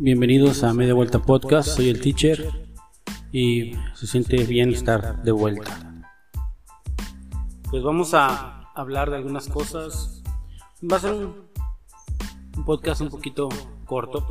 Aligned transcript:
Bienvenidos 0.00 0.62
a 0.62 0.72
Media 0.72 0.94
Vuelta 0.94 1.18
Podcast, 1.18 1.70
soy 1.70 1.88
el 1.88 2.00
teacher 2.00 2.68
y 3.32 3.72
se 3.94 4.06
siente 4.06 4.44
bien 4.44 4.70
estar 4.70 5.24
de 5.24 5.32
vuelta. 5.32 6.04
Pues 7.68 7.82
vamos 7.82 8.14
a 8.14 8.70
hablar 8.76 9.10
de 9.10 9.16
algunas 9.16 9.48
cosas. 9.48 10.22
Va 10.80 10.98
a 10.98 11.00
ser 11.00 11.14
un, 11.14 11.48
un 12.56 12.64
podcast 12.64 13.00
un 13.00 13.08
poquito 13.08 13.48
corto. 13.86 14.24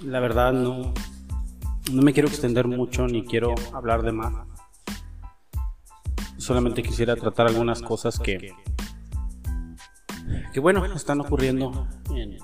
La 0.00 0.18
verdad 0.20 0.54
no, 0.54 0.94
no 1.92 2.02
me 2.02 2.14
quiero 2.14 2.30
extender 2.30 2.66
mucho 2.66 3.06
ni 3.06 3.22
quiero 3.26 3.54
hablar 3.74 4.02
de 4.02 4.12
más. 4.12 4.32
Solamente 6.38 6.82
quisiera 6.82 7.16
tratar 7.16 7.48
algunas 7.48 7.82
cosas 7.82 8.18
que, 8.18 8.54
que 10.54 10.60
bueno, 10.60 10.86
están 10.86 11.20
ocurriendo 11.20 11.86
en, 12.16 12.38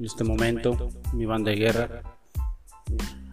en 0.00 0.06
este 0.06 0.24
momento. 0.24 0.90
Mi 1.12 1.26
banda 1.26 1.52
de 1.52 1.58
guerra. 1.58 2.02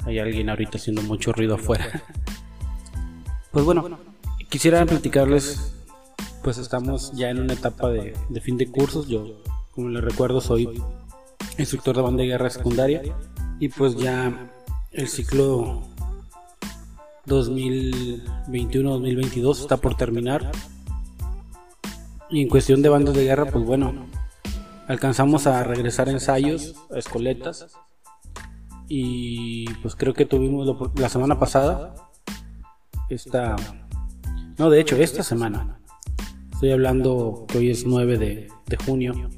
Hay 0.05 0.19
alguien 0.19 0.49
ahorita 0.49 0.77
haciendo 0.77 1.01
mucho 1.01 1.31
ruido 1.31 1.55
afuera. 1.55 2.03
Pues 3.51 3.65
bueno, 3.65 3.97
quisiera 4.49 4.85
platicarles, 4.85 5.73
pues 6.43 6.57
estamos 6.59 7.11
ya 7.13 7.29
en 7.29 7.39
una 7.39 7.53
etapa 7.53 7.89
de, 7.89 8.13
fin 8.41 8.57
de 8.57 8.67
cursos. 8.67 9.07
Yo, 9.07 9.41
como 9.71 9.87
les 9.89 10.03
recuerdo, 10.03 10.41
soy 10.41 10.83
instructor 11.57 11.95
de 11.95 12.01
banda 12.03 12.21
de 12.21 12.27
guerra 12.27 12.51
secundaria 12.51 13.01
y 13.59 13.69
pues 13.69 13.95
ya 13.95 14.51
el 14.91 15.07
ciclo 15.07 15.81
2021-2022 17.25 19.61
está 19.61 19.77
por 19.77 19.95
terminar. 19.95 20.51
Y 22.29 22.41
en 22.41 22.49
cuestión 22.49 22.81
de 22.81 22.89
bandas 22.89 23.15
de 23.15 23.23
guerra, 23.23 23.45
pues 23.45 23.63
bueno, 23.65 24.06
alcanzamos 24.87 25.47
a 25.47 25.63
regresar 25.63 26.07
a 26.07 26.11
ensayos, 26.11 26.75
a 26.93 26.97
escoletas. 26.97 27.67
Y 28.87 29.69
pues 29.81 29.95
creo 29.95 30.13
que 30.13 30.25
tuvimos 30.25 30.67
la 30.95 31.09
semana 31.09 31.37
pasada, 31.39 31.93
esta, 33.09 33.55
no, 34.57 34.69
de 34.69 34.79
hecho, 34.79 34.95
esta 34.95 35.23
semana. 35.23 35.79
Estoy 36.53 36.71
hablando 36.71 37.45
que 37.47 37.59
hoy 37.59 37.69
es 37.69 37.85
9 37.85 38.17
de, 38.17 38.47
de 38.65 38.77
junio. 38.77 39.29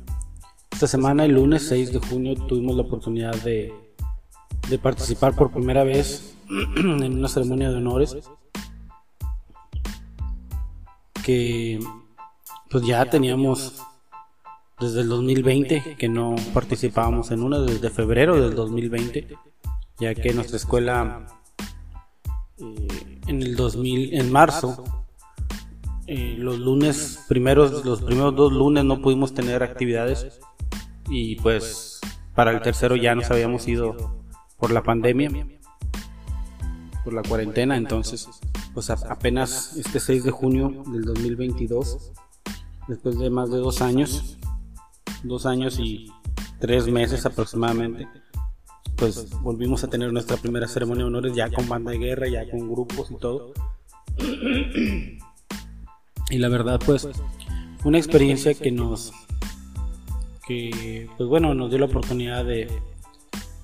Esta 0.71 0.87
semana, 0.87 1.25
el 1.25 1.33
lunes 1.33 1.67
6 1.67 1.93
de 1.93 1.99
junio, 1.99 2.35
tuvimos 2.35 2.75
la 2.75 2.83
oportunidad 2.83 3.35
de, 3.41 3.73
de 4.69 4.77
participar 4.77 5.35
por 5.35 5.51
primera 5.51 5.83
vez 5.83 6.35
en 6.77 7.17
una 7.17 7.27
ceremonia 7.27 7.69
de 7.69 7.77
honores 7.77 8.15
que 11.25 11.79
pues 12.69 12.85
ya 12.85 13.05
teníamos 13.05 13.81
desde 14.79 15.01
el 15.01 15.09
2020 15.09 15.95
que 15.97 16.09
no 16.09 16.35
participábamos 16.53 17.31
en 17.31 17.43
una 17.43 17.59
desde 17.59 17.89
febrero 17.89 18.41
del 18.41 18.55
2020 18.55 19.27
ya 19.99 20.15
que 20.15 20.33
nuestra 20.33 20.57
escuela 20.57 21.27
eh, 22.57 23.19
en 23.27 23.41
el 23.41 23.55
2000 23.55 24.13
en 24.13 24.31
marzo 24.31 24.83
eh, 26.07 26.35
los 26.37 26.59
lunes 26.59 27.25
primeros 27.27 27.85
los 27.85 28.01
primeros 28.01 28.35
dos 28.35 28.51
lunes 28.53 28.83
no 28.85 29.01
pudimos 29.01 29.33
tener 29.33 29.63
actividades 29.63 30.39
y 31.09 31.35
pues 31.37 31.99
para 32.35 32.51
el 32.51 32.61
tercero 32.61 32.95
ya 32.95 33.15
nos 33.15 33.29
habíamos 33.31 33.67
ido 33.67 34.23
por 34.57 34.71
la 34.71 34.83
pandemia 34.83 35.45
por 37.03 37.13
la 37.13 37.23
cuarentena. 37.23 37.77
Entonces 37.77 38.27
pues 38.73 38.89
apenas 38.89 39.75
este 39.77 39.99
6 39.99 40.23
de 40.23 40.31
junio 40.31 40.83
del 40.91 41.03
2022 41.03 42.11
después 42.87 43.17
de 43.19 43.29
más 43.29 43.49
de 43.51 43.57
dos 43.57 43.81
años 43.81 44.37
dos 45.23 45.45
años 45.45 45.79
y 45.79 46.11
tres 46.59 46.87
meses 46.87 47.25
aproximadamente, 47.25 48.07
pues 48.95 49.29
volvimos 49.41 49.83
a 49.83 49.87
tener 49.87 50.11
nuestra 50.11 50.37
primera 50.37 50.67
ceremonia 50.67 51.03
de 51.03 51.07
honores 51.07 51.35
ya 51.35 51.49
con 51.49 51.67
banda 51.67 51.91
de 51.91 51.97
guerra, 51.97 52.27
ya 52.27 52.49
con 52.49 52.69
grupos 52.69 53.11
y 53.11 53.15
todo. 53.15 53.53
Y 56.29 56.37
la 56.37 56.49
verdad, 56.49 56.79
pues, 56.85 57.07
una 57.83 57.97
experiencia 57.97 58.53
que 58.53 58.71
nos, 58.71 59.13
que, 60.45 61.09
pues 61.17 61.29
bueno, 61.29 61.53
nos 61.53 61.69
dio 61.69 61.79
la 61.79 61.85
oportunidad 61.85 62.45
de, 62.45 62.67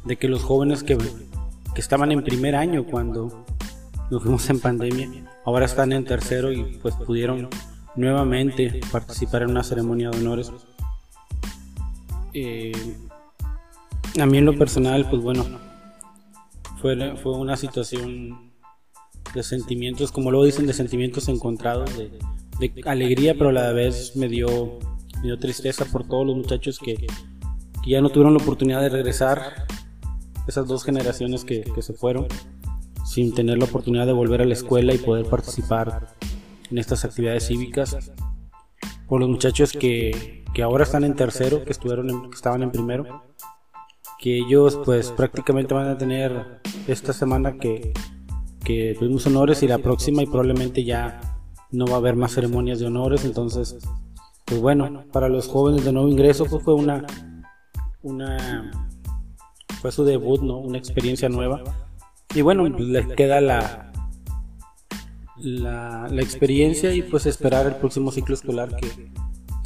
de 0.06 0.16
que 0.16 0.28
los 0.28 0.44
jóvenes 0.44 0.84
que, 0.84 0.98
que 0.98 1.82
estaban 1.82 2.12
en 2.12 2.24
primer 2.24 2.56
año 2.56 2.86
cuando 2.86 3.46
nos 4.10 4.24
fuimos 4.24 4.50
en 4.50 4.60
pandemia, 4.60 5.32
ahora 5.46 5.66
están 5.66 5.92
en 5.94 6.06
tercero 6.06 6.52
y 6.52 6.80
pues 6.82 6.96
pudieron 6.96 7.50
nuevamente 7.96 8.82
participar 8.92 9.44
en 9.44 9.52
una 9.52 9.64
ceremonia 9.64 10.10
de 10.10 10.18
honores 10.18 10.52
eh, 12.36 12.74
a 14.20 14.26
mí 14.26 14.38
en 14.38 14.46
lo 14.46 14.58
personal, 14.58 15.08
pues 15.10 15.22
bueno, 15.22 15.46
fue, 16.82 17.16
fue 17.16 17.32
una 17.38 17.56
situación 17.56 18.52
de 19.34 19.42
sentimientos, 19.42 20.12
como 20.12 20.32
luego 20.32 20.46
dicen, 20.46 20.68
de 20.68 20.74
sentimientos 20.74 21.30
encontrados, 21.30 21.90
de, 21.98 22.12
alegría, 22.86 23.36
pero 23.36 23.50
a 23.50 23.54
la 23.54 23.72
vez 23.72 24.18
me 24.18 24.28
dio, 24.28 24.80
dio 25.24 25.40
tristeza 25.40 25.86
por 25.86 26.08
todos 26.08 26.28
los 26.28 26.36
muchachos 26.36 26.78
que, 26.78 27.08
ya 27.88 28.02
no 28.02 28.10
tuvieron 28.10 28.34
la 28.34 28.44
oportunidad 28.44 28.82
de 28.82 28.90
regresar, 28.90 29.68
esas 30.48 30.68
dos 30.68 30.84
generaciones 30.84 31.46
que, 31.46 31.62
que 31.62 31.82
se 31.82 31.94
fueron, 31.94 32.28
sin 33.06 33.34
tener 33.34 33.60
la 33.60 33.66
oportunidad 33.66 34.06
de 34.08 34.14
volver 34.14 34.42
a 34.42 34.46
la 34.46 34.56
escuela 34.56 34.94
y 34.94 34.98
poder 34.98 35.26
participar 35.28 36.16
en 36.70 36.80
estas 36.80 37.06
actividades 37.06 37.48
cívicas, 37.48 38.12
por 39.08 39.22
los 39.22 39.30
muchachos 39.30 39.72
que, 39.72 40.45
que 40.56 40.64
ahora 40.64 40.86
están 40.86 41.04
en 41.04 41.16
tercero, 41.16 41.66
que 41.66 41.72
estuvieron 41.72 42.30
que 42.30 42.36
estaban 42.36 42.64
en 42.64 42.72
primero, 42.72 43.24
que 44.18 44.38
ellos 44.38 44.80
pues 44.86 45.12
prácticamente 45.12 45.74
van 45.74 45.90
a 45.90 45.98
tener 45.98 46.62
esta 46.88 47.12
semana 47.12 47.58
que, 47.58 47.92
que 48.64 48.96
tuvimos 48.98 49.28
honores 49.28 49.62
y 49.64 49.68
la 49.68 49.80
próxima 49.80 50.24
y 50.24 50.28
probablemente 50.28 50.86
ya 50.86 51.20
no 51.72 51.86
va 51.86 51.96
a 51.96 51.98
haber 51.98 52.16
más 52.16 52.32
ceremonias 52.34 52.80
de 52.80 52.86
honores, 52.86 53.26
entonces 53.26 53.78
pues 54.46 54.62
bueno, 54.62 55.04
para 55.12 55.28
los 55.28 55.50
jóvenes 55.50 55.84
de 55.84 55.92
nuevo 55.92 56.08
ingreso 56.08 56.46
pues 56.46 56.64
fue 56.64 56.74
una 56.74 57.06
una 58.02 58.72
fue 59.82 59.92
su 59.92 60.06
debut, 60.06 60.42
¿no? 60.42 60.58
Una 60.58 60.78
experiencia 60.78 61.28
nueva. 61.28 61.64
Y 62.34 62.42
bueno, 62.42 62.64
pues, 62.72 62.88
les 62.88 63.08
queda 63.08 63.42
la, 63.42 63.92
la, 65.36 66.08
la 66.10 66.22
experiencia 66.22 66.94
y 66.94 67.02
pues 67.02 67.26
esperar 67.26 67.66
el 67.66 67.76
próximo 67.76 68.10
ciclo 68.12 68.36
escolar 68.36 68.74
que, 68.78 69.12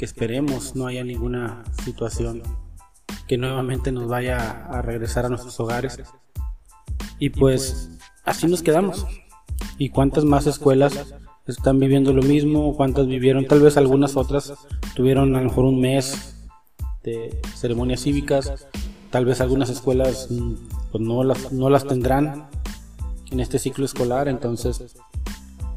que 0.00 0.06
esperemos 0.06 0.74
no 0.76 0.86
haya 0.86 1.04
ninguna 1.04 1.62
situación 1.84 2.42
que 3.28 3.36
nuevamente 3.36 3.92
nos 3.92 4.08
vaya 4.08 4.64
a 4.64 4.80
regresar 4.80 5.26
a 5.26 5.28
nuestros 5.28 5.60
hogares. 5.60 6.00
Y 7.18 7.28
pues 7.28 7.90
así 8.24 8.46
nos 8.46 8.62
quedamos. 8.62 9.06
¿Y 9.76 9.90
cuántas 9.90 10.24
más 10.24 10.46
escuelas 10.46 11.14
están 11.46 11.78
viviendo 11.78 12.14
lo 12.14 12.22
mismo? 12.22 12.74
¿Cuántas 12.76 13.08
vivieron? 13.08 13.46
Tal 13.46 13.60
vez 13.60 13.76
algunas 13.76 14.16
otras 14.16 14.54
tuvieron 14.96 15.36
a 15.36 15.40
lo 15.42 15.50
mejor 15.50 15.66
un 15.66 15.82
mes 15.82 16.48
de 17.02 17.38
ceremonias 17.54 18.00
cívicas. 18.00 18.68
Tal 19.10 19.26
vez 19.26 19.42
algunas 19.42 19.68
escuelas 19.68 20.28
pues 20.90 21.04
no 21.04 21.24
las, 21.24 21.52
no 21.52 21.68
las 21.68 21.86
tendrán 21.86 22.48
en 23.30 23.38
este 23.38 23.58
ciclo 23.58 23.84
escolar. 23.84 24.28
Entonces, 24.28 24.96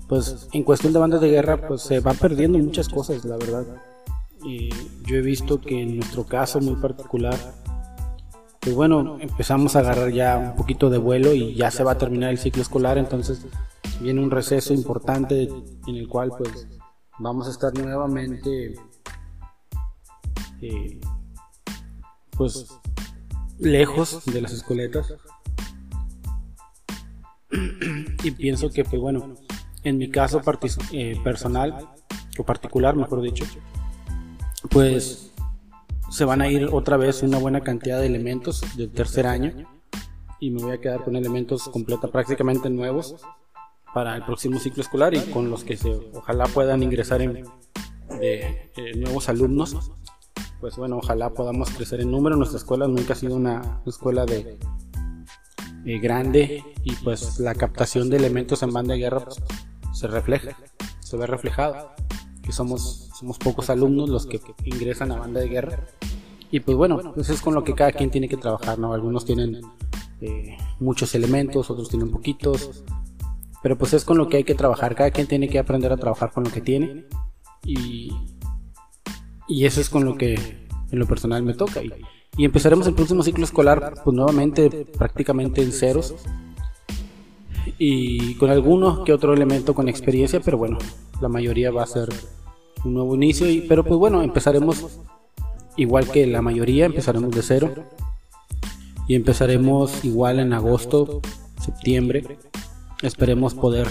pues 0.07 0.47
en 0.53 0.63
cuestión 0.63 0.93
de 0.93 0.99
bandas 0.99 1.19
de 1.19 1.29
guerra, 1.29 1.67
pues 1.67 1.81
se 1.81 1.99
va 1.99 2.13
perdiendo 2.13 2.57
muchas 2.57 2.87
cosas, 2.87 3.25
la 3.25 3.35
verdad 3.35 3.65
yo 4.43 5.15
he 5.15 5.21
visto 5.21 5.59
que 5.61 5.81
en 5.81 5.97
nuestro 5.97 6.25
caso 6.25 6.59
muy 6.59 6.75
particular, 6.75 7.37
pues 8.59 8.75
bueno, 8.75 9.17
empezamos 9.19 9.75
a 9.75 9.79
agarrar 9.79 10.11
ya 10.11 10.37
un 10.37 10.55
poquito 10.55 10.89
de 10.89 10.97
vuelo 10.97 11.33
y 11.33 11.55
ya 11.55 11.71
se 11.71 11.83
va 11.83 11.93
a 11.93 11.97
terminar 11.97 12.29
el 12.29 12.37
ciclo 12.37 12.61
escolar, 12.61 12.97
entonces 12.97 13.45
viene 14.01 14.21
un 14.21 14.31
receso 14.31 14.73
importante 14.73 15.49
en 15.87 15.95
el 15.95 16.07
cual 16.07 16.31
pues 16.37 16.67
vamos 17.19 17.47
a 17.47 17.51
estar 17.51 17.73
nuevamente 17.73 18.75
eh, 20.61 20.99
pues 22.37 22.67
lejos 23.59 24.25
de 24.25 24.41
las 24.41 24.53
escoletas. 24.53 25.13
Y 28.23 28.31
pienso 28.31 28.69
que 28.71 28.83
pues 28.83 29.01
bueno 29.01 29.35
en 29.83 29.97
mi 29.97 30.09
caso 30.09 30.41
eh, 30.91 31.19
personal 31.23 31.89
o 32.37 32.43
particular 32.43 32.95
mejor 32.95 33.21
dicho 33.21 33.45
pues 34.69 35.31
se 36.09 36.25
van 36.25 36.41
a 36.41 36.49
ir 36.49 36.69
otra 36.71 36.97
vez 36.97 37.23
una 37.23 37.37
buena 37.37 37.61
cantidad 37.61 37.99
de 37.99 38.05
elementos 38.05 38.61
del 38.75 38.91
tercer 38.91 39.25
año 39.25 39.51
y 40.39 40.51
me 40.51 40.61
voy 40.61 40.73
a 40.73 40.81
quedar 40.81 41.03
con 41.03 41.15
elementos 41.15 41.69
completa 41.69 42.07
prácticamente 42.07 42.69
nuevos 42.69 43.15
para 43.93 44.15
el 44.15 44.23
próximo 44.23 44.59
ciclo 44.59 44.83
escolar 44.83 45.13
y 45.13 45.19
con 45.31 45.49
los 45.49 45.63
que 45.63 45.77
se 45.77 45.89
ojalá 46.13 46.45
puedan 46.45 46.83
ingresar 46.83 47.21
en 47.21 47.45
de, 48.19 48.71
nuevos 48.97 49.29
alumnos. 49.29 49.91
Pues 50.59 50.77
bueno 50.77 50.97
ojalá 50.97 51.29
podamos 51.29 51.69
crecer 51.71 52.01
en 52.01 52.11
número. 52.11 52.35
Nuestra 52.35 52.57
escuela 52.57 52.87
nunca 52.87 53.13
ha 53.13 53.15
sido 53.15 53.35
una 53.35 53.81
escuela 53.85 54.25
de 54.25 54.57
grande 56.01 56.63
y 56.83 56.95
pues 56.97 57.39
la 57.39 57.53
captación 57.55 58.09
de 58.09 58.17
elementos 58.17 58.63
en 58.63 58.71
banda 58.71 58.93
de 58.93 58.99
guerra 58.99 59.19
pues, 59.21 59.41
se 59.93 60.07
refleja 60.07 60.55
se 60.99 61.17
ve 61.17 61.27
reflejado 61.27 61.91
que 62.43 62.51
somos, 62.51 63.09
somos 63.17 63.37
pocos 63.39 63.69
alumnos 63.69 64.09
los 64.09 64.27
que 64.27 64.39
ingresan 64.65 65.11
a 65.11 65.17
banda 65.17 65.39
de 65.39 65.47
guerra. 65.47 65.87
Y 66.51 66.59
pues 66.59 66.77
bueno, 66.77 66.99
pues 67.15 67.29
es 67.29 67.41
con 67.41 67.55
lo 67.55 67.63
que 67.63 67.73
cada 67.73 67.91
quien 67.91 68.11
tiene 68.11 68.29
que 68.29 68.37
trabajar, 68.37 68.77
¿no? 68.77 68.93
Algunos 68.93 69.25
tienen 69.25 69.61
eh, 70.21 70.55
muchos 70.79 71.15
elementos, 71.15 71.71
otros 71.71 71.89
tienen 71.89 72.11
poquitos, 72.11 72.83
pero 73.63 73.77
pues 73.77 73.93
es 73.93 74.05
con 74.05 74.17
lo 74.17 74.27
que 74.27 74.37
hay 74.37 74.43
que 74.43 74.53
trabajar, 74.53 74.93
cada 74.93 75.09
quien 75.09 75.25
tiene 75.25 75.47
que 75.47 75.57
aprender 75.57 75.91
a 75.91 75.97
trabajar 75.97 76.31
con 76.31 76.43
lo 76.43 76.51
que 76.51 76.61
tiene. 76.61 77.05
Y, 77.65 78.11
y 79.47 79.65
eso 79.65 79.81
es 79.81 79.89
con 79.89 80.05
lo 80.05 80.15
que 80.15 80.35
en 80.91 80.99
lo 80.99 81.07
personal 81.07 81.41
me 81.43 81.53
toca. 81.53 81.81
Y, 81.81 81.91
y 82.37 82.45
empezaremos 82.45 82.85
el 82.87 82.93
próximo 82.93 83.23
ciclo 83.23 83.45
escolar 83.45 83.93
pues 84.03 84.15
nuevamente 84.15 84.69
prácticamente 84.97 85.63
en 85.63 85.71
ceros. 85.71 86.13
Y 87.77 88.35
con 88.35 88.49
alguno 88.51 89.03
que 89.03 89.13
otro 89.13 89.33
elemento 89.33 89.73
con 89.73 89.87
experiencia, 89.87 90.39
pero 90.39 90.57
bueno, 90.57 90.77
la 91.23 91.29
mayoría 91.29 91.71
va 91.71 91.83
a 91.83 91.87
ser 91.87 92.09
un 92.85 92.93
nuevo 92.93 93.15
inicio, 93.15 93.49
y, 93.49 93.61
pero 93.61 93.83
pues 93.83 93.97
bueno, 93.97 94.21
empezaremos 94.21 94.99
igual 95.77 96.11
que 96.11 96.27
la 96.27 96.41
mayoría, 96.41 96.85
empezaremos 96.85 97.31
de 97.31 97.41
cero 97.41 97.73
y 99.07 99.15
empezaremos 99.15 100.03
igual 100.03 100.39
en 100.39 100.53
agosto, 100.53 101.21
septiembre. 101.63 102.37
Esperemos 103.01 103.53
poder 103.53 103.87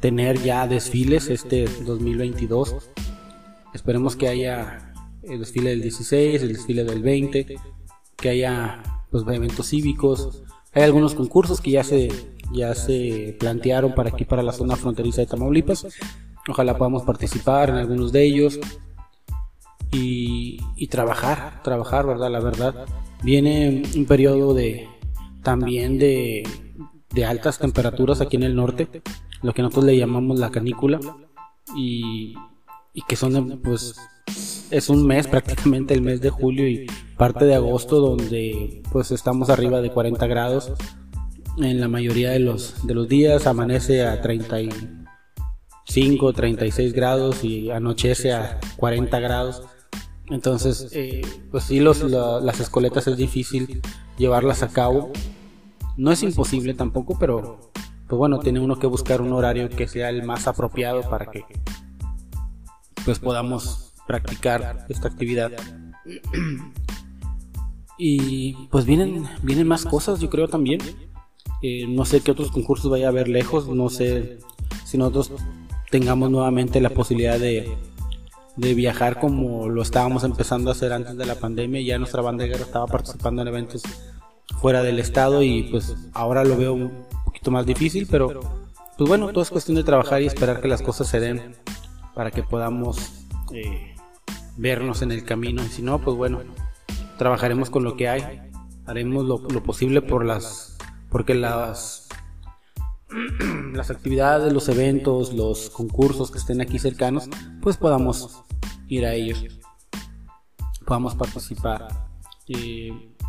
tener 0.00 0.40
ya 0.42 0.68
desfiles 0.68 1.30
este 1.30 1.64
2022. 1.86 2.90
Esperemos 3.72 4.16
que 4.16 4.28
haya 4.28 4.92
el 5.22 5.40
desfile 5.40 5.70
del 5.70 5.82
16, 5.82 6.42
el 6.42 6.52
desfile 6.52 6.84
del 6.84 7.02
20, 7.02 7.56
que 8.16 8.28
haya 8.28 8.82
pues 9.10 9.24
eventos 9.26 9.68
cívicos. 9.68 10.42
Hay 10.72 10.82
algunos 10.82 11.14
concursos 11.14 11.60
que 11.60 11.70
ya 11.70 11.84
se 11.84 12.08
ya 12.52 12.74
se 12.74 13.36
plantearon 13.38 13.94
para 13.94 14.10
aquí 14.10 14.24
para 14.24 14.42
la 14.42 14.52
zona 14.52 14.76
fronteriza 14.76 15.20
de 15.22 15.26
Tamaulipas. 15.26 15.86
Ojalá 16.48 16.76
podamos 16.76 17.02
participar 17.02 17.70
en 17.70 17.76
algunos 17.76 18.12
de 18.12 18.24
ellos 18.24 18.58
y, 19.92 20.86
trabajar, 20.88 21.62
trabajar, 21.62 22.06
¿verdad? 22.06 22.30
La 22.30 22.40
verdad. 22.40 22.86
Viene 23.22 23.82
un 23.96 24.04
periodo 24.04 24.54
de 24.54 24.88
también 25.42 25.98
de, 25.98 26.42
altas 27.26 27.58
temperaturas 27.58 28.20
aquí 28.20 28.36
en 28.36 28.42
el 28.42 28.56
norte, 28.56 28.88
lo 29.42 29.54
que 29.54 29.62
nosotros 29.62 29.84
le 29.84 29.96
llamamos 29.96 30.38
la 30.38 30.50
canícula, 30.50 31.00
y, 31.76 32.34
que 33.08 33.16
son, 33.16 33.60
pues, 33.62 33.96
es 34.70 34.88
un 34.88 35.06
mes 35.06 35.26
prácticamente 35.26 35.94
el 35.94 36.02
mes 36.02 36.20
de 36.20 36.30
julio 36.30 36.68
y 36.68 36.86
parte 37.16 37.44
de 37.44 37.54
agosto 37.54 38.00
donde 38.00 38.82
pues 38.90 39.10
estamos 39.12 39.50
arriba 39.50 39.80
de 39.80 39.90
40 39.90 40.26
grados 40.26 40.72
en 41.58 41.80
la 41.80 41.86
mayoría 41.86 42.30
de 42.30 42.40
los, 42.40 42.84
de 42.86 42.94
los 42.94 43.08
días, 43.08 43.46
amanece 43.46 44.04
a 44.04 44.20
35, 45.86 46.32
36 46.32 46.92
grados 46.92 47.44
y 47.44 47.70
anochece 47.70 48.32
a 48.32 48.58
40 48.76 49.20
grados. 49.20 49.62
Entonces, 50.30 50.88
eh, 50.92 51.22
pues 51.50 51.64
sí, 51.64 51.80
los, 51.80 52.02
las 52.02 52.60
escoletas 52.60 53.06
es 53.06 53.16
difícil 53.16 53.82
llevarlas 54.16 54.62
a 54.62 54.68
cabo. 54.68 55.12
No 55.96 56.10
es 56.10 56.22
imposible 56.22 56.74
tampoco, 56.74 57.18
pero 57.18 57.70
pues 58.08 58.18
bueno, 58.18 58.38
tiene 58.40 58.60
uno 58.60 58.78
que 58.78 58.86
buscar 58.86 59.20
un 59.20 59.32
horario 59.32 59.68
que 59.68 59.86
sea 59.86 60.08
el 60.08 60.24
más 60.24 60.46
apropiado 60.46 61.02
para 61.08 61.26
que 61.26 61.44
pues 63.04 63.18
podamos 63.18 63.92
practicar 64.06 64.86
esta 64.88 65.08
actividad. 65.08 65.52
Y 67.96 68.66
pues 68.72 68.86
vienen, 68.86 69.24
vienen 69.42 69.68
más 69.68 69.84
cosas, 69.84 70.18
yo 70.18 70.28
creo 70.28 70.48
también. 70.48 70.80
Eh, 71.62 71.86
no 71.86 72.04
sé 72.04 72.20
qué 72.20 72.32
otros 72.32 72.50
concursos 72.50 72.90
vaya 72.90 73.06
a 73.06 73.10
haber 73.10 73.28
lejos, 73.28 73.68
no 73.68 73.88
sé 73.88 74.38
si 74.84 74.98
nosotros 74.98 75.32
tengamos 75.94 76.28
nuevamente 76.28 76.80
la 76.80 76.90
posibilidad 76.90 77.38
de, 77.38 77.72
de 78.56 78.74
viajar 78.74 79.20
como 79.20 79.68
lo 79.68 79.80
estábamos 79.80 80.24
empezando 80.24 80.70
a 80.70 80.72
hacer 80.72 80.92
antes 80.92 81.16
de 81.16 81.24
la 81.24 81.36
pandemia. 81.36 81.80
Ya 81.82 82.00
nuestra 82.00 82.20
banda 82.20 82.42
de 82.42 82.50
guerra 82.50 82.64
estaba 82.64 82.88
participando 82.88 83.42
en 83.42 83.46
eventos 83.46 83.84
fuera 84.60 84.82
del 84.82 84.98
estado 84.98 85.44
y 85.44 85.62
pues 85.70 85.94
ahora 86.12 86.42
lo 86.42 86.56
veo 86.56 86.72
un 86.72 87.06
poquito 87.24 87.52
más 87.52 87.64
difícil, 87.64 88.08
pero 88.10 88.40
pues 88.98 89.08
bueno, 89.08 89.28
todo 89.28 89.42
es 89.42 89.50
cuestión 89.50 89.76
de 89.76 89.84
trabajar 89.84 90.20
y 90.20 90.26
esperar 90.26 90.60
que 90.60 90.66
las 90.66 90.82
cosas 90.82 91.06
se 91.06 91.20
den 91.20 91.54
para 92.12 92.32
que 92.32 92.42
podamos 92.42 93.26
eh, 93.52 93.94
vernos 94.56 95.00
en 95.02 95.12
el 95.12 95.24
camino. 95.24 95.62
Y 95.62 95.68
si 95.68 95.82
no, 95.82 96.00
pues 96.00 96.16
bueno, 96.16 96.40
trabajaremos 97.18 97.70
con 97.70 97.84
lo 97.84 97.96
que 97.96 98.08
hay, 98.08 98.40
haremos 98.84 99.26
lo, 99.26 99.38
lo 99.38 99.62
posible 99.62 100.02
por 100.02 100.24
las, 100.24 100.76
porque 101.08 101.34
las 101.34 102.03
las 103.72 103.90
actividades, 103.90 104.52
los 104.52 104.68
eventos, 104.68 105.32
los 105.32 105.70
concursos 105.70 106.30
que 106.30 106.38
estén 106.38 106.60
aquí 106.60 106.78
cercanos, 106.78 107.28
pues 107.60 107.76
podamos 107.76 108.42
ir 108.88 109.06
a 109.06 109.14
ellos, 109.14 109.60
podamos 110.86 111.14
participar. 111.14 111.88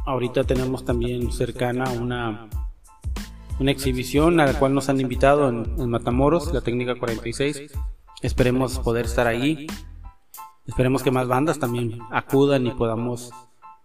ahorita 0.05 0.43
tenemos 0.43 0.85
también 0.85 1.31
cercana 1.31 1.89
una, 1.91 2.49
una 3.59 3.71
exhibición 3.71 4.39
a 4.39 4.45
la 4.45 4.59
cual 4.59 4.73
nos 4.73 4.89
han 4.89 4.99
invitado 4.99 5.49
en, 5.49 5.89
Matamoros, 5.89 6.53
la 6.53 6.61
técnica 6.61 6.95
46. 6.95 7.71
Esperemos 8.21 8.79
poder 8.79 9.05
estar 9.05 9.27
ahí. 9.27 9.67
Esperemos 10.67 11.03
que 11.03 11.11
más 11.11 11.27
bandas 11.27 11.59
también 11.59 11.99
acudan 12.11 12.65
y 12.65 12.71
podamos 12.71 13.31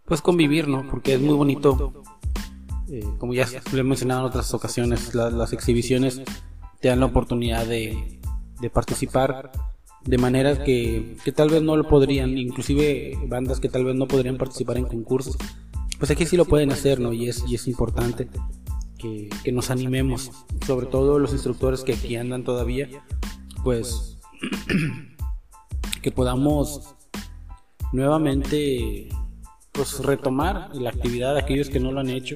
pues 0.07 0.23
convivir, 0.23 0.67
¿no? 0.67 0.89
Porque 0.91 1.15
es 1.15 1.21
muy 1.21 1.35
bonito 1.35 2.03
eh, 2.91 3.05
como 3.19 3.35
ya 3.35 3.47
lo 3.73 3.79
he 3.79 3.85
mencionado 3.85 4.23
en 4.23 4.27
otras 4.27 4.53
ocasiones, 4.53 5.15
las 5.15 5.53
exhibiciones 5.53 6.23
te 6.81 6.89
dan 6.89 6.99
la 6.99 7.07
oportunidad 7.07 7.65
de, 7.65 8.19
participar 8.73 9.53
de 10.05 10.19
maneras 10.19 10.59
que, 10.59 11.17
tal 11.37 11.51
vez 11.51 11.63
no 11.63 11.77
lo 11.77 11.87
podrían, 11.87 12.37
inclusive 12.37 13.17
bandas 13.29 13.61
que 13.61 13.69
tal 13.69 13.85
vez 13.85 13.95
no 13.95 14.09
podrían 14.09 14.39
participar 14.39 14.77
en 14.77 14.87
concursos, 14.87 15.37
pues 16.01 16.11
aquí 16.11 16.27
sí 16.27 16.37
lo 16.37 16.47
pueden 16.47 16.73
hacer, 16.73 16.99
¿no? 16.99 17.13
Y 17.13 17.29
es, 17.29 17.45
y 17.47 17.55
es 17.55 17.69
importante 17.69 18.29
que, 18.99 19.29
que 19.45 19.53
nos 19.53 19.71
animemos, 19.71 20.33
sobre 20.67 20.87
todo 20.87 21.21
los 21.21 21.33
instructores 21.33 21.85
que 21.85 21.93
aquí 21.93 22.17
andan 22.17 22.43
todavía, 22.43 22.89
pues 23.63 24.19
que 26.03 26.11
podamos 26.11 26.97
nuevamente 27.93 29.09
pues 29.71 30.01
retomar 30.01 30.75
la 30.75 30.91
actividad 30.91 31.35
de 31.35 31.41
aquellos 31.41 31.71
que 31.71 31.79
no 31.79 31.93
lo 31.93 32.01
han 32.01 32.09
hecho 32.09 32.35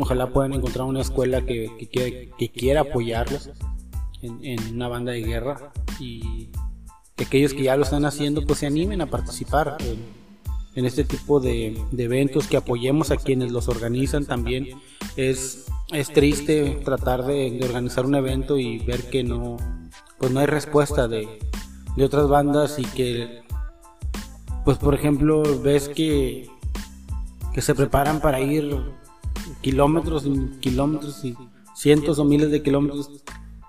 Ojalá 0.00 0.28
puedan 0.28 0.54
encontrar 0.54 0.86
una 0.86 1.02
escuela 1.02 1.44
que, 1.44 2.30
quiera 2.54 2.80
apoyarlos 2.80 3.50
en, 4.22 4.74
una 4.74 4.88
banda 4.88 5.12
de 5.12 5.22
guerra 5.22 5.72
y 5.98 6.48
que 7.16 7.24
aquellos 7.24 7.52
que 7.52 7.64
ya 7.64 7.76
lo 7.76 7.82
están 7.82 8.06
haciendo 8.06 8.46
pues 8.46 8.60
se 8.60 8.66
animen 8.66 9.02
a 9.02 9.06
participar 9.06 9.76
en, 10.74 10.84
este 10.86 11.04
tipo 11.04 11.38
de, 11.40 11.78
eventos, 11.98 12.46
que 12.46 12.56
apoyemos 12.56 13.10
a 13.10 13.18
quienes 13.18 13.52
los 13.52 13.68
organizan 13.68 14.24
también. 14.24 14.68
Es, 15.16 15.66
es 15.92 16.10
triste 16.10 16.80
tratar 16.82 17.26
de, 17.26 17.60
organizar 17.62 18.06
un 18.06 18.14
evento 18.14 18.58
y 18.58 18.78
ver 18.78 19.10
que 19.10 19.22
no, 19.22 19.58
pues 20.18 20.32
no 20.32 20.40
hay 20.40 20.46
respuesta 20.46 21.08
de, 21.08 21.28
de 21.96 22.04
otras 22.04 22.26
bandas 22.28 22.78
y 22.78 22.84
que 22.84 23.42
pues 24.64 24.78
por 24.78 24.94
ejemplo 24.94 25.42
ves 25.62 25.88
que, 25.88 26.48
que 27.52 27.60
se 27.60 27.74
preparan 27.74 28.20
para 28.20 28.40
ir 28.40 28.78
kilómetros 29.60 30.26
y 30.26 30.58
kilómetros 30.60 31.24
y 31.24 31.36
cientos 31.74 32.18
o 32.18 32.24
miles 32.24 32.50
de 32.50 32.62
kilómetros 32.62 33.10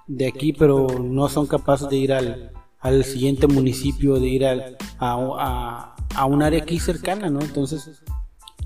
de 0.07 0.27
aquí, 0.27 0.53
pero 0.53 0.87
no 0.99 1.29
son 1.29 1.47
capaces 1.47 1.89
de 1.89 1.97
ir 1.97 2.13
al, 2.13 2.51
al 2.79 3.03
siguiente 3.05 3.47
municipio, 3.47 4.19
de 4.19 4.27
ir 4.27 4.45
al, 4.45 4.77
a, 4.99 5.95
a, 6.15 6.25
un 6.25 6.43
área 6.43 6.61
aquí 6.61 6.79
cercana, 6.79 7.29
¿no? 7.29 7.41
Entonces, 7.41 8.01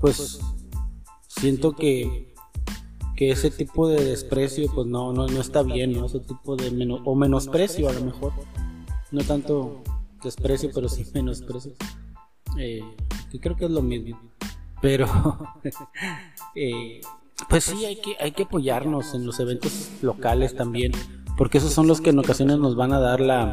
pues 0.00 0.40
siento 1.28 1.72
que, 1.72 2.34
que 3.14 3.30
ese 3.30 3.50
tipo 3.50 3.88
de 3.88 4.04
desprecio, 4.04 4.70
pues 4.74 4.86
no, 4.86 5.12
no, 5.12 5.26
no 5.26 5.40
está 5.40 5.62
bien, 5.62 5.92
¿no? 5.92 6.06
Ese 6.06 6.20
tipo 6.20 6.56
de 6.56 6.70
menos, 6.70 7.00
o 7.04 7.14
menosprecio 7.14 7.88
a 7.88 7.92
lo 7.92 8.00
mejor, 8.00 8.32
no 9.12 9.22
tanto 9.22 9.82
desprecio, 10.24 10.70
pero 10.74 10.88
sí 10.88 11.04
menosprecio, 11.14 11.72
eh, 12.58 12.82
que 13.30 13.38
creo 13.38 13.56
que 13.56 13.66
es 13.66 13.70
lo 13.70 13.82
mismo, 13.82 14.18
pero 14.80 15.06
Eh, 16.56 17.02
pues 17.50 17.64
sí, 17.64 17.84
hay 17.84 17.96
que, 17.96 18.16
hay 18.18 18.32
que 18.32 18.44
apoyarnos 18.44 19.14
en 19.14 19.26
los 19.26 19.38
eventos 19.40 19.90
locales 20.00 20.56
también, 20.56 20.92
porque 21.36 21.58
esos 21.58 21.72
son 21.72 21.86
los 21.86 22.00
que 22.00 22.10
en 22.10 22.18
ocasiones 22.18 22.58
nos 22.58 22.76
van 22.76 22.94
a 22.94 22.98
dar 22.98 23.20
la, 23.20 23.52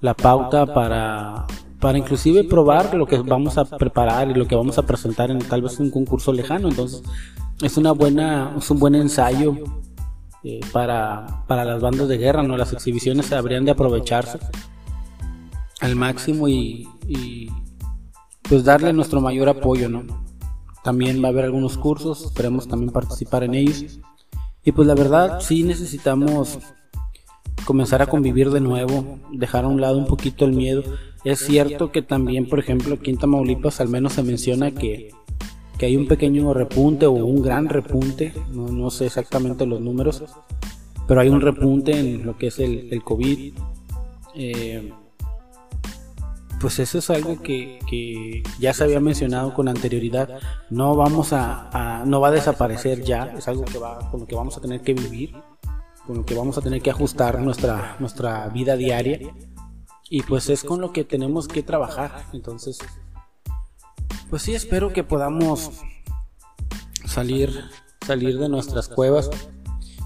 la 0.00 0.14
pauta 0.14 0.72
para, 0.72 1.46
para 1.80 1.98
inclusive 1.98 2.44
probar 2.44 2.94
lo 2.94 3.06
que 3.06 3.18
vamos 3.18 3.58
a 3.58 3.64
preparar 3.64 4.30
y 4.30 4.34
lo 4.34 4.46
que 4.46 4.54
vamos 4.54 4.78
a 4.78 4.86
presentar 4.86 5.32
en 5.32 5.40
tal 5.40 5.62
vez 5.62 5.80
un 5.80 5.90
concurso 5.90 6.32
lejano. 6.32 6.68
Entonces, 6.68 7.02
es 7.60 7.76
una 7.76 7.90
buena, 7.90 8.54
es 8.56 8.70
un 8.70 8.78
buen 8.78 8.94
ensayo 8.94 9.56
eh, 10.44 10.60
para, 10.72 11.44
para 11.48 11.64
las 11.64 11.82
bandas 11.82 12.06
de 12.06 12.18
guerra, 12.18 12.44
¿no? 12.44 12.56
Las 12.56 12.72
exhibiciones 12.72 13.32
habrían 13.32 13.64
de 13.64 13.72
aprovecharse 13.72 14.38
al 15.80 15.96
máximo 15.96 16.46
y, 16.46 16.88
y 17.08 17.50
pues 18.50 18.64
darle 18.64 18.92
nuestro 18.92 19.20
mayor 19.20 19.48
apoyo, 19.48 19.88
¿no? 19.88 20.02
También 20.82 21.22
va 21.22 21.28
a 21.28 21.30
haber 21.30 21.44
algunos 21.44 21.78
cursos, 21.78 22.24
esperemos 22.24 22.66
también 22.66 22.90
participar 22.90 23.44
en 23.44 23.54
ellos. 23.54 24.00
Y 24.64 24.72
pues 24.72 24.88
la 24.88 24.96
verdad 24.96 25.40
sí 25.40 25.62
necesitamos 25.62 26.58
comenzar 27.64 28.02
a 28.02 28.08
convivir 28.08 28.50
de 28.50 28.60
nuevo, 28.60 29.20
dejar 29.32 29.64
a 29.64 29.68
un 29.68 29.80
lado 29.80 29.98
un 29.98 30.06
poquito 30.06 30.46
el 30.46 30.52
miedo. 30.52 30.82
Es 31.22 31.38
cierto 31.38 31.92
que 31.92 32.02
también, 32.02 32.48
por 32.48 32.58
ejemplo, 32.58 32.96
aquí 32.96 33.10
en 33.10 33.18
Tamaulipas 33.18 33.80
al 33.80 33.88
menos 33.88 34.14
se 34.14 34.24
menciona 34.24 34.72
que, 34.72 35.10
que 35.78 35.86
hay 35.86 35.96
un 35.96 36.08
pequeño 36.08 36.52
repunte 36.52 37.06
o 37.06 37.12
un 37.12 37.42
gran 37.42 37.68
repunte, 37.68 38.34
no, 38.52 38.66
no, 38.66 38.90
sé 38.90 39.06
exactamente 39.06 39.64
los 39.64 39.80
números, 39.80 40.24
pero 41.06 41.20
hay 41.20 41.28
un 41.28 41.40
repunte 41.40 41.92
en 41.92 42.26
lo 42.26 42.36
que 42.36 42.48
es 42.48 42.58
el, 42.58 42.88
el 42.90 43.04
COVID. 43.04 43.54
Eh, 44.34 44.92
pues 46.60 46.78
eso 46.78 46.98
es 46.98 47.08
algo 47.08 47.40
que, 47.42 48.42
ya 48.58 48.74
se 48.74 48.84
había 48.84 49.00
mencionado 49.00 49.54
con 49.54 49.66
anterioridad. 49.66 50.28
No 50.68 50.94
vamos 50.94 51.32
a, 51.32 52.04
no 52.06 52.20
va 52.20 52.28
a 52.28 52.32
desaparecer 52.32 53.02
ya, 53.02 53.32
es 53.36 53.48
algo 53.48 53.64
que 53.64 53.78
va, 53.78 54.10
con 54.10 54.20
lo 54.20 54.26
que 54.26 54.36
vamos 54.36 54.58
a 54.58 54.60
tener 54.60 54.82
que 54.82 54.92
vivir, 54.92 55.34
con 56.06 56.18
lo 56.18 56.26
que 56.26 56.34
vamos 56.34 56.58
a 56.58 56.60
tener 56.60 56.82
que 56.82 56.90
ajustar 56.90 57.40
nuestra, 57.40 57.96
nuestra 57.98 58.48
vida 58.48 58.76
diaria. 58.76 59.20
Y 60.10 60.22
pues 60.22 60.50
es 60.50 60.62
con 60.62 60.80
lo 60.80 60.92
que 60.92 61.04
tenemos 61.04 61.48
que 61.48 61.62
trabajar. 61.62 62.26
Entonces, 62.34 62.78
pues 64.28 64.42
sí, 64.42 64.54
espero 64.54 64.92
que 64.92 65.02
podamos 65.02 65.70
salir, 67.06 67.64
salir 68.06 68.38
de 68.38 68.48
nuestras 68.50 68.88
cuevas 68.88 69.30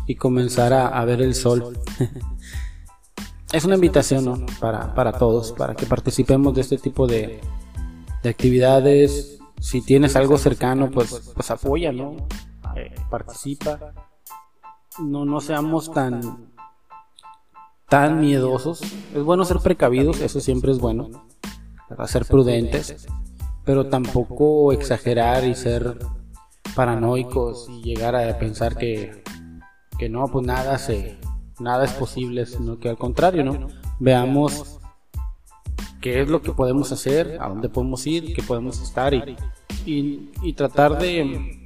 y 0.06 0.14
comenzar 0.14 0.72
a, 0.72 0.86
a 0.86 1.04
ver 1.04 1.20
el 1.20 1.34
sol. 1.34 1.76
es 3.54 3.64
una 3.64 3.76
invitación 3.76 4.46
para, 4.58 5.12
todos, 5.12 5.52
para 5.52 5.76
que 5.76 5.86
participemos 5.86 6.54
de 6.54 6.60
este 6.60 6.76
tipo 6.76 7.06
de, 7.06 7.40
actividades. 8.24 9.38
Si 9.60 9.80
tienes 9.80 10.16
algo 10.16 10.36
cercano, 10.38 10.90
pues, 10.90 11.32
pues 11.34 11.50
apoya, 11.50 11.92
¿no? 11.92 12.16
Eh, 12.74 12.92
participa. 13.08 13.94
No, 14.98 15.24
no 15.24 15.40
seamos 15.40 15.92
tan, 15.92 16.50
tan 17.88 18.20
miedosos. 18.20 18.82
Es 19.14 19.22
bueno 19.22 19.44
ser 19.44 19.58
precavidos, 19.58 20.20
eso 20.20 20.40
siempre 20.40 20.72
es 20.72 20.78
bueno. 20.78 21.26
Para 21.88 22.08
ser 22.08 22.24
prudentes. 22.24 23.06
Pero 23.64 23.86
tampoco 23.86 24.72
exagerar 24.72 25.44
y 25.44 25.54
ser 25.54 25.98
paranoicos 26.74 27.68
y 27.68 27.82
llegar 27.82 28.16
a 28.16 28.36
pensar 28.38 28.76
que, 28.76 29.22
que 29.96 30.08
no, 30.08 30.26
pues 30.26 30.44
nada 30.44 30.76
se, 30.76 31.18
nada 31.58 31.84
es 31.84 31.92
posible, 31.92 32.46
sino 32.46 32.78
que 32.78 32.88
al 32.88 32.98
contrario, 32.98 33.44
¿no? 33.44 33.68
Veamos 33.98 34.78
qué 36.00 36.20
es 36.20 36.28
lo 36.28 36.42
que 36.42 36.52
podemos 36.52 36.92
hacer, 36.92 37.38
a 37.40 37.48
dónde 37.48 37.68
podemos 37.68 38.06
ir, 38.06 38.34
qué 38.34 38.42
podemos 38.42 38.80
estar 38.82 39.14
y, 39.14 39.36
y, 39.86 40.52
tratar 40.52 40.98
de, 40.98 41.62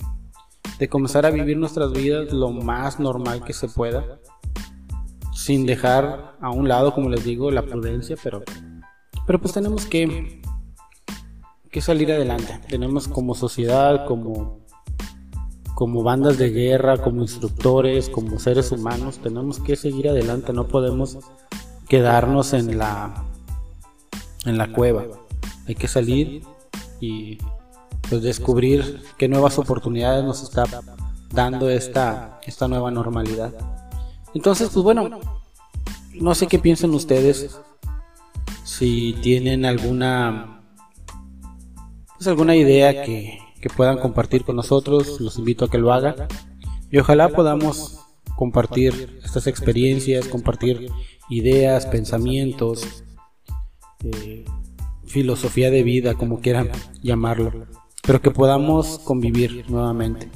de 0.78 0.88
comenzar 0.88 1.26
a 1.26 1.30
vivir 1.30 1.56
nuestras 1.56 1.92
vidas 1.92 2.32
lo 2.32 2.50
más 2.50 3.00
normal 3.00 3.42
que 3.42 3.52
se 3.52 3.68
pueda, 3.68 4.20
sin 5.34 5.66
dejar 5.66 6.36
a 6.40 6.50
un 6.50 6.68
lado, 6.68 6.94
como 6.94 7.08
les 7.08 7.24
digo, 7.24 7.50
la 7.50 7.62
prudencia, 7.62 8.16
pero, 8.22 8.42
pero 9.26 9.40
pues 9.40 9.54
tenemos 9.54 9.86
que, 9.86 10.40
que 11.70 11.80
salir 11.80 12.12
adelante, 12.12 12.60
tenemos 12.68 13.08
como 13.08 13.34
sociedad, 13.34 14.06
como 14.06 14.60
como 15.78 16.02
bandas 16.02 16.38
de 16.38 16.50
guerra, 16.50 16.98
como 16.98 17.22
instructores, 17.22 18.08
como 18.08 18.40
seres 18.40 18.72
humanos, 18.72 19.20
tenemos 19.22 19.60
que 19.60 19.76
seguir 19.76 20.08
adelante, 20.08 20.52
no 20.52 20.66
podemos 20.66 21.18
quedarnos 21.88 22.52
en 22.52 22.78
la 22.78 23.22
en 24.44 24.58
la 24.58 24.72
cueva. 24.72 25.04
Hay 25.68 25.76
que 25.76 25.86
salir 25.86 26.42
y 26.98 27.38
pues 28.10 28.22
descubrir 28.22 29.04
qué 29.18 29.28
nuevas 29.28 29.56
oportunidades 29.60 30.24
nos 30.24 30.42
está 30.42 30.64
dando 31.30 31.70
esta 31.70 32.40
esta 32.44 32.66
nueva 32.66 32.90
normalidad. 32.90 33.54
Entonces, 34.34 34.70
pues 34.74 34.82
bueno, 34.82 35.08
no 36.12 36.34
sé 36.34 36.48
qué 36.48 36.58
piensan 36.58 36.90
ustedes 36.90 37.56
si 38.64 39.12
tienen 39.22 39.64
alguna 39.64 40.60
pues 42.16 42.26
alguna 42.26 42.56
idea 42.56 43.04
que 43.04 43.47
que 43.60 43.68
puedan 43.68 43.98
compartir 43.98 44.44
con 44.44 44.56
nosotros, 44.56 45.20
los 45.20 45.38
invito 45.38 45.64
a 45.64 45.70
que 45.70 45.78
lo 45.78 45.92
hagan 45.92 46.14
y 46.90 46.98
ojalá 46.98 47.28
podamos 47.28 47.98
compartir 48.36 49.18
estas 49.24 49.46
experiencias, 49.46 50.28
compartir 50.28 50.90
ideas, 51.28 51.86
pensamientos, 51.86 53.04
eh, 54.04 54.44
filosofía 55.06 55.70
de 55.70 55.82
vida, 55.82 56.14
como 56.14 56.40
quieran 56.40 56.70
llamarlo, 57.02 57.66
pero 58.02 58.22
que 58.22 58.30
podamos 58.30 59.00
convivir 59.00 59.68
nuevamente. 59.68 60.30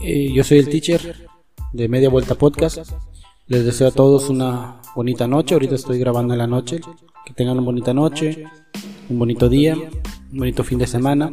Eh, 0.00 0.32
yo 0.32 0.44
soy 0.44 0.58
el 0.58 0.68
teacher 0.68 1.28
de 1.72 1.88
Media 1.88 2.10
Vuelta 2.10 2.34
Podcast. 2.34 2.92
Les 3.46 3.64
deseo 3.64 3.88
a 3.88 3.92
todos 3.92 4.28
una 4.28 4.82
bonita 4.94 5.26
noche. 5.26 5.54
Ahorita 5.54 5.74
estoy 5.74 5.98
grabando 5.98 6.34
en 6.34 6.38
la 6.38 6.46
noche. 6.46 6.80
Que 7.24 7.32
tengan 7.34 7.58
una 7.58 7.64
bonita 7.64 7.94
noche, 7.94 8.44
un 9.08 9.18
bonito 9.18 9.48
día 9.48 9.76
un 10.34 10.40
bonito 10.40 10.64
fin 10.64 10.78
de 10.78 10.86
semana. 10.86 11.32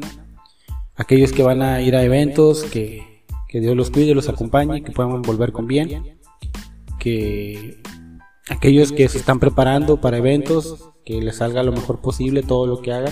Aquellos 0.96 1.32
que 1.32 1.42
van 1.42 1.64
a 1.64 1.82
ir 1.82 1.96
a 1.96 2.04
eventos, 2.04 2.64
que, 2.64 3.24
que 3.48 3.60
Dios 3.60 3.76
los 3.76 3.90
cuide, 3.90 4.14
los 4.14 4.30
acompañe, 4.30 4.84
que 4.84 4.92
puedan 4.92 5.22
volver 5.24 5.52
con 5.52 5.66
bien. 5.66 6.20
Que 7.00 7.82
aquellos 8.48 8.92
que 8.92 9.10
se 9.10 9.18
están 9.18 9.40
preparando 9.40 10.00
para 10.00 10.18
eventos, 10.18 10.92
que 11.04 11.20
les 11.20 11.38
salga 11.38 11.64
lo 11.64 11.72
mejor 11.72 12.00
posible 12.00 12.44
todo 12.44 12.68
lo 12.68 12.82
que 12.82 12.94
haga, 12.94 13.12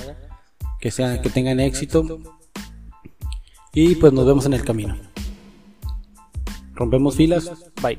que, 0.80 0.92
sean, 0.92 1.22
que 1.24 1.30
tengan 1.32 1.60
éxito. 1.60 2.20
Y 3.74 3.96
pues 3.96 4.14
nos 4.14 4.28
vemos 4.28 4.46
en 4.46 4.54
el 4.54 4.64
camino. 4.64 4.96
Rompemos 6.76 7.16
filas. 7.16 7.52
Bye. 7.82 7.98